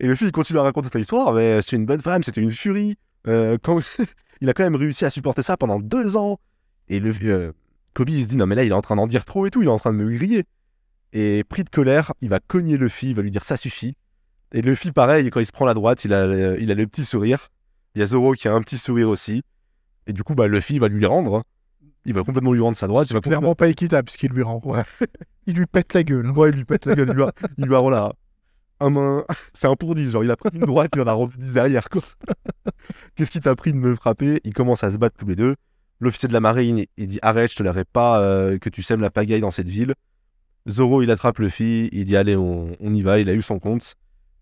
[0.00, 1.32] Et le fils il continue à raconter sa histoire.
[1.32, 2.96] Mais c'est une bonne femme, c'était une furie.
[3.26, 3.80] Euh, quand...
[4.40, 6.38] il a quand même réussi à supporter ça pendant deux ans.
[6.88, 7.52] Et le euh,
[7.94, 9.50] Kobe il se dit non mais là il est en train d'en dire trop et
[9.50, 10.44] tout, il est en train de me griller.
[11.12, 13.96] Et pris de colère, il va cogner Luffy, il va lui dire ça suffit.
[14.52, 16.86] Et Luffy pareil, quand il se prend la droite, il a, le- il a le
[16.86, 17.50] petit sourire.
[17.94, 19.42] Il y a Zoro qui a un petit sourire aussi.
[20.06, 21.36] Et du coup bah Luffy va lui les rendre.
[21.36, 21.42] hein.
[22.06, 23.08] Il va complètement lui rendre sa droite.
[23.08, 24.60] Complètement- Clairement pas équitable ce qu'il lui rend.
[24.64, 24.82] Ouais.
[25.46, 26.26] Il lui pète la gueule.
[26.26, 26.32] hein.
[26.34, 27.08] Ouais, il lui pète la gueule.
[27.10, 28.12] Il lui a, il lui a voilà,
[28.80, 29.24] un main.
[29.54, 30.10] C'est un pour 10.
[30.10, 31.86] Genre, il a pris une droite, il en a rendu 10 derrière.
[33.14, 34.40] Qu'est-ce qui t'a pris de me frapper?
[34.44, 35.54] Ils commencent à se battre tous les deux.
[36.00, 39.00] L'officier de la marine, il dit Arrête, je te l'aurais pas euh, que tu sèmes
[39.00, 39.94] la pagaille dans cette ville.
[40.68, 43.18] Zoro, il attrape fille, il dit Allez, on, on y va.
[43.20, 43.94] Il a eu son compte.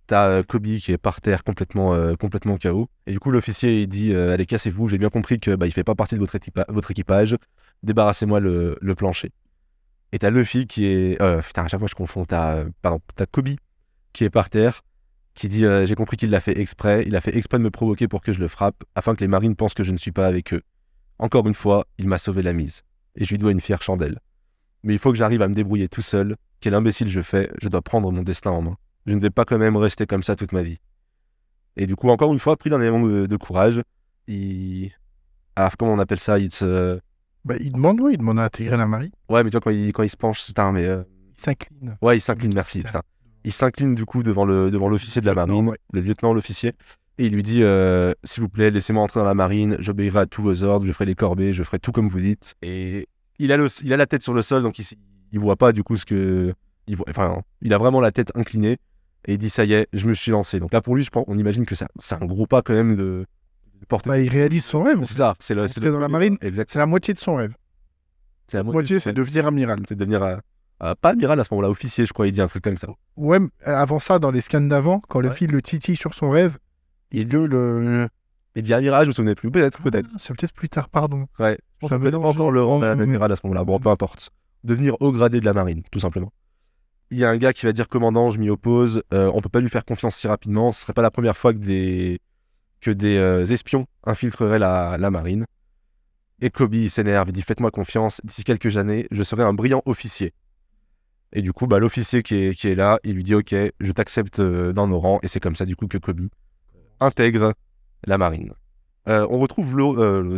[0.07, 2.89] T'as euh, Kobe qui est par terre complètement, euh, complètement KO.
[3.07, 4.89] Et du coup, l'officier, il dit euh, Allez, cassez-vous.
[4.89, 7.37] J'ai bien compris que bah, fait pas partie de votre, équipa- votre équipage.
[7.83, 9.31] Débarrassez-moi le, plancher.
[10.13, 11.21] Et t'as Luffy qui est.
[11.23, 12.25] euh, putain, à chaque fois je confonds.
[12.25, 13.51] T'as, euh, pardon, t'as Kobe
[14.13, 14.83] qui est par terre,
[15.35, 17.05] qui dit J'ai compris qu'il l'a fait exprès.
[17.07, 19.29] Il a fait exprès de me provoquer pour que je le frappe, afin que les
[19.29, 20.63] marines pensent que je ne suis pas avec eux.
[21.19, 22.83] Encore une fois, il m'a sauvé la mise.
[23.17, 24.19] Et je lui dois une fière chandelle.
[24.83, 26.37] Mais il faut que j'arrive à me débrouiller tout seul.
[26.61, 27.51] Quel imbécile je fais.
[27.63, 28.77] Je dois prendre mon destin en main.
[29.07, 30.79] Je ne vais pas quand même rester comme ça toute ma vie.
[31.77, 33.83] Et du coup, encore une fois, pris d'un élément de, de courage,
[34.29, 34.91] il.
[35.57, 36.39] Alors, comment on appelle ça?
[36.39, 37.01] Il se.
[37.45, 39.11] Bah, il demande, oui, il demande à intégrer la marine.
[39.29, 40.87] Ouais, mais tu vois, quand il, quand il se penche, putain, mais.
[40.87, 41.03] euh,
[41.37, 41.97] Il s'incline.
[42.03, 42.83] Ouais, il s'incline, merci.
[42.83, 43.03] Putain.
[43.45, 45.79] Il s'incline du coup devant le devant l'officier de la marine, Ouais.
[45.93, 46.75] le lieutenant, l'officier,
[47.19, 50.27] et il lui dit euh, S'il vous plaît, laissez-moi entrer dans la marine, j'obéirai à
[50.27, 52.55] tous vos ordres, je ferai les corvées, je ferai tout comme vous dites.
[52.63, 53.09] Et
[53.41, 54.87] il a, le, il a la tête sur le sol, donc il,
[55.33, 56.55] il voit pas du coup ce que.
[56.87, 58.79] Il voit, enfin, il a vraiment la tête inclinée,
[59.27, 60.61] et il dit Ça y est, je me suis lancé.
[60.61, 62.97] Donc là, pour lui, je pense, on imagine que c'est un gros pas quand même
[62.97, 63.27] de,
[63.81, 64.09] de porter.
[64.11, 65.05] Bah, il réalise son rêve.
[65.05, 65.67] c'est ça, c'est le.
[65.91, 66.37] dans la marine.
[66.41, 66.71] Exact.
[66.71, 67.55] C'est la moitié de son rêve.
[68.49, 69.81] C'est la moitié, c'est de devenir amiral.
[69.89, 70.23] c'est de devenir.
[70.23, 70.37] euh,
[70.83, 72.89] euh, pas amiral à ce moment-là, officier, je crois, il dit un truc comme ça.
[73.17, 76.59] Ouais, avant ça, dans les scans d'avant, quand le fil le titille sur son rêve,
[77.11, 77.47] il le.
[77.47, 78.09] le...
[78.55, 80.11] Il dit amiral, je me souvenais plus, peut-être, peut-être.
[80.13, 81.27] Ah, C'est peut-être plus tard, pardon.
[81.39, 83.65] Ouais, je pense que encore le rang d'amiral à ce moment-là.
[83.65, 84.31] Bon, peu importe.
[84.65, 86.33] Devenir haut gradé de la marine, tout simplement.
[87.13, 89.03] Il y a un gars qui va dire commandant, je m'y oppose.
[89.13, 90.73] euh, on peut pas lui faire confiance si rapidement.
[90.73, 92.19] Ce serait pas la première fois que des
[92.81, 95.45] que des euh, espions infiltreraient la, marine.
[96.41, 98.23] Et Kobe s'énerve, il dit faites-moi confiance.
[98.25, 100.33] D'ici quelques années, je serai un brillant officier.
[101.35, 103.93] Et du coup, bah, l'officier qui est, qui est là, il lui dit ok, je
[103.93, 105.19] t'accepte euh, dans nos rangs.
[105.23, 106.29] Et c'est comme ça du coup que Kobe
[106.99, 107.53] intègre
[108.07, 108.55] la marine.
[109.07, 109.77] Euh, on retrouve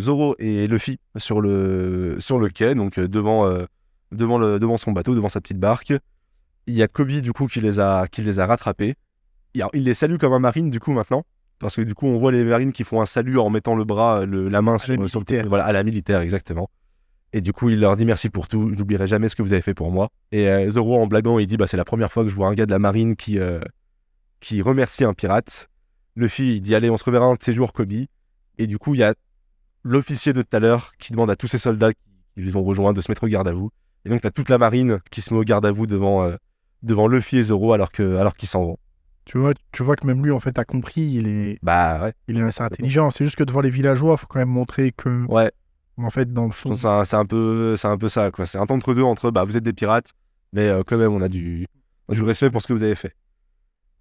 [0.00, 3.48] Zoro et Luffy sur le, sur le quai, donc devant,
[4.10, 5.92] devant, le, devant son bateau, devant sa petite barque.
[6.66, 8.94] Il y a Kobe du coup qui les a, qui les a rattrapés.
[9.54, 11.24] Il, les salue comme un marine du coup maintenant,
[11.58, 13.84] parce que du coup on voit les marines qui font un salut en mettant le
[13.84, 16.70] bras, le- la main sur, la sur le voilà, à la militaire exactement.
[17.32, 19.52] Et du coup il leur dit merci pour tout, je n'oublierai jamais ce que vous
[19.52, 20.08] avez fait pour moi.
[20.32, 22.48] Et euh, Zoro en blaguant il dit bah c'est la première fois que je vois
[22.48, 23.60] un gars de la marine qui, euh,
[24.40, 25.68] qui remercie un pirate.
[26.16, 27.92] Luffy il dit allez on se reverra un de ces jours Kobe.
[28.56, 29.14] Et du coup, il y a
[29.82, 31.98] l'officier de tout à l'heure qui demande à tous ses soldats qui
[32.36, 33.70] les ont rejoints de se mettre au garde à vous.
[34.04, 36.22] Et donc, tu as toute la marine qui se met au garde à vous devant,
[36.22, 36.36] euh,
[36.84, 38.76] devant Luffy et Zoro alors que alors qu'ils s'en vont.
[39.24, 42.12] Tu vois, tu vois que même lui, en fait, a compris, il est, Bah ouais,
[42.28, 43.08] il est assez intelligent.
[43.10, 45.50] C'est juste que devant les villageois, il faut quand même montrer que, ouais.
[45.96, 48.44] en fait, dans le fond, c'est un- peu, c'est un peu ça, quoi.
[48.44, 50.10] C'est un entre deux entre bah vous êtes des pirates,
[50.52, 51.66] mais euh, quand même on a du,
[52.10, 53.14] du respect pour ce que vous avez fait.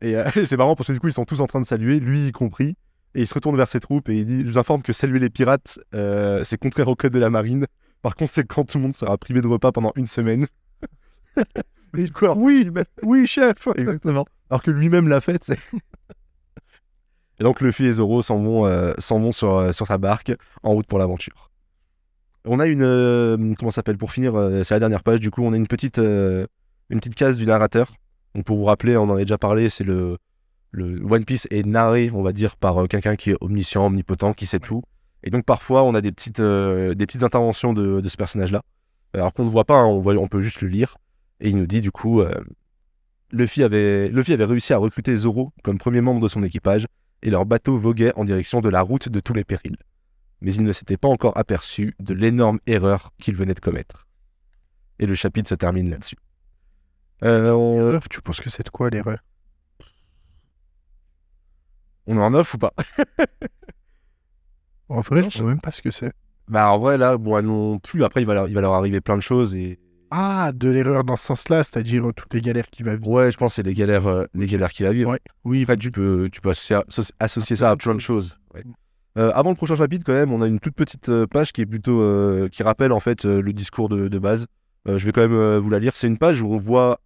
[0.02, 2.02] Et euh, c'est marrant parce que du coup ils sont tous en train de saluer,
[2.02, 2.76] lui y compris,
[3.15, 5.19] et il se retourne vers ses troupes et il dit Je vous informe que saluer
[5.19, 7.65] les pirates, euh, c'est contraire au code de la marine.
[8.02, 10.48] Par conséquent, tout le monde sera privé de repas pendant une semaine.
[11.94, 12.70] Mais du coup, alors, oui,
[13.04, 13.68] oui, chef.
[13.76, 14.26] exactement.
[14.50, 15.60] Alors que lui-même l'a fait, c'est.
[17.40, 20.34] Et donc Luffy et Zoro s'en vont, euh, s'en vont sur, euh, sur sa barque
[20.62, 21.50] en route pour l'aventure.
[22.46, 22.84] On a une.
[22.84, 25.68] euh, comment ça s'appelle Pour finir, c'est la dernière page, du coup, on a une
[25.68, 26.48] petite, une
[27.00, 27.92] petite case du narrateur.
[28.36, 30.18] Donc pour vous rappeler, on en a déjà parlé, c'est le,
[30.72, 34.46] le One Piece est narré, on va dire, par quelqu'un qui est omniscient, omnipotent, qui
[34.46, 34.84] sait tout.
[35.24, 38.62] Et donc parfois, on a des petites, des petites interventions de, de ce personnage-là.
[39.14, 40.98] Alors qu'on ne voit pas, hein, on, voit, on peut juste le lire.
[41.44, 42.34] Et il nous dit du coup, euh,
[43.32, 46.88] Luffy, avait, Luffy avait réussi à recruter Zoro comme premier membre de son équipage,
[47.22, 49.78] et leur bateau voguait en direction de la route de tous les périls.
[50.42, 54.08] Mais il ne s'était pas encore aperçu de l'énorme erreur qu'il venait de commettre.
[55.00, 56.16] Et le chapitre se termine là-dessus.
[57.24, 59.20] Euh, on, tu penses que c'est de quoi l'erreur?
[62.08, 62.74] On est en off ou pas?
[64.90, 66.14] En vrai, Non, je sais même pas ce que c'est.
[66.48, 68.04] Bah en vrai là, moi non plus.
[68.04, 69.80] Après il va leur, il va leur arriver plein de choses et
[70.15, 73.10] Ah, de l'erreur dans ce sens-là, c'est-à-dire toutes les galères qu'il va vivre.
[73.10, 75.10] ouais, je pense que c'est les galères, euh, les galères qu'il va vivre.
[75.10, 75.19] Ouais.
[75.43, 78.38] Oui, en fait tu peux, tu peux associer, associ- associer ça à plein de choses.
[78.54, 78.63] ouais.
[79.17, 81.62] Euh, avant le prochain chapitre, quand même, on a une toute petite euh, page qui
[81.62, 84.45] est plutôt euh, qui rappelle en fait le discours de, de base.
[84.86, 85.93] Je vais quand même vous la lire.
[85.95, 86.99] C'est une page où on voit,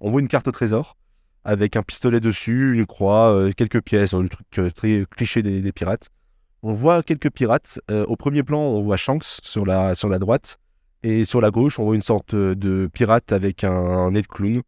[0.00, 0.96] on voit une carte au trésor
[1.44, 6.08] avec un pistolet dessus, une croix, quelques pièces, le truc très cliché des, des pirates.
[6.62, 7.80] On voit quelques pirates.
[7.90, 10.58] Au premier plan, on voit Shanks sur la, sur la droite.
[11.02, 14.22] Et sur la gauche, on voit une sorte euh, de pirate avec un, un nez
[14.22, 14.62] clown.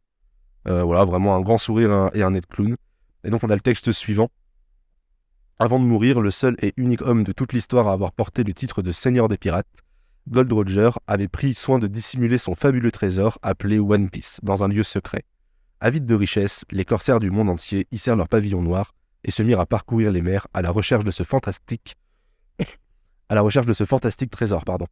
[0.68, 2.76] Euh, voilà, vraiment un grand sourire et un nez clown.
[3.24, 4.30] Et donc, on a le texte suivant.
[5.58, 8.54] Avant de mourir, le seul et unique homme de toute l'histoire à avoir porté le
[8.54, 9.82] titre de Seigneur des Pirates,
[10.28, 14.68] Gold Roger avait pris soin de dissimuler son fabuleux trésor appelé One Piece dans un
[14.68, 15.24] lieu secret.
[15.80, 19.60] Avides de richesse, les corsaires du monde entier hissèrent leur pavillon noir et se mirent
[19.60, 21.96] à parcourir les mers à la recherche de ce fantastique
[23.28, 24.86] à la recherche de ce fantastique trésor, pardon.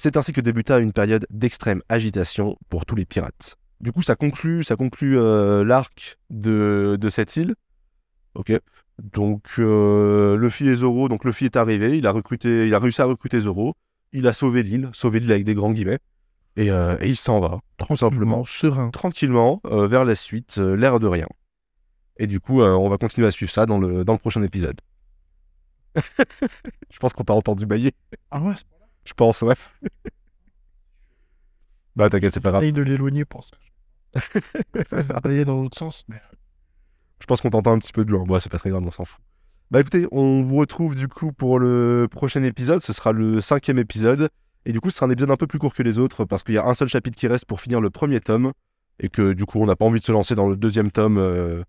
[0.00, 3.56] C'est ainsi que débuta une période d'extrême agitation pour tous les pirates.
[3.80, 7.54] Du coup, ça conclut, ça conclut euh, l'arc de, de cette île.
[8.34, 8.52] Ok.
[9.02, 13.00] Donc euh, Luffy et Zoro, donc Luffy est arrivé, il a recruté, il a réussi
[13.02, 13.74] à recruter Zoro,
[14.12, 15.98] il a sauvé l'île, sauvé l'île avec des grands guillemets,
[16.56, 18.90] et, euh, et il s'en va Tranquillement, serein.
[18.90, 21.28] tranquillement euh, vers la suite, l'air de rien.
[22.16, 24.80] Et du coup, on va continuer à suivre ça dans le, dans le prochain épisode.
[26.90, 27.92] Je pense qu'on t'a entendu bailler.
[28.32, 28.54] Ah ouais,
[29.08, 29.54] Je pense, ouais.
[31.96, 32.70] bah t'inquiète, c'est pas grave.
[32.70, 33.56] de l'éloigner pour ça.
[35.08, 36.20] Travailler dans l'autre sens, mais
[37.18, 38.24] Je pense qu'on t'entend un petit peu de loin.
[38.24, 39.18] Bon, c'est pas très grave, on s'en fout.
[39.70, 42.82] Bah écoutez, on vous retrouve du coup pour le prochain épisode.
[42.82, 44.28] Ce sera le cinquième épisode.
[44.66, 46.42] Et du coup, ce sera un épisode un peu plus court que les autres parce
[46.42, 48.52] qu'il y a un seul chapitre qui reste pour finir le premier tome.
[49.00, 51.16] Et que du coup, on n'a pas envie de se lancer dans le deuxième tome
[51.16, 51.62] euh,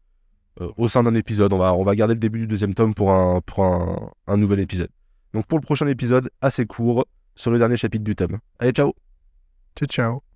[0.59, 1.53] euh, au sein d'un épisode.
[1.53, 4.35] On va, on va garder le début du deuxième tome pour, un, pour un, un
[4.35, 4.89] nouvel épisode.
[5.33, 7.05] Donc pour le prochain épisode, assez court,
[7.39, 8.39] sur le dernier chapitre du tome.
[8.59, 8.93] Allez, ciao
[9.73, 10.28] ciao ciao.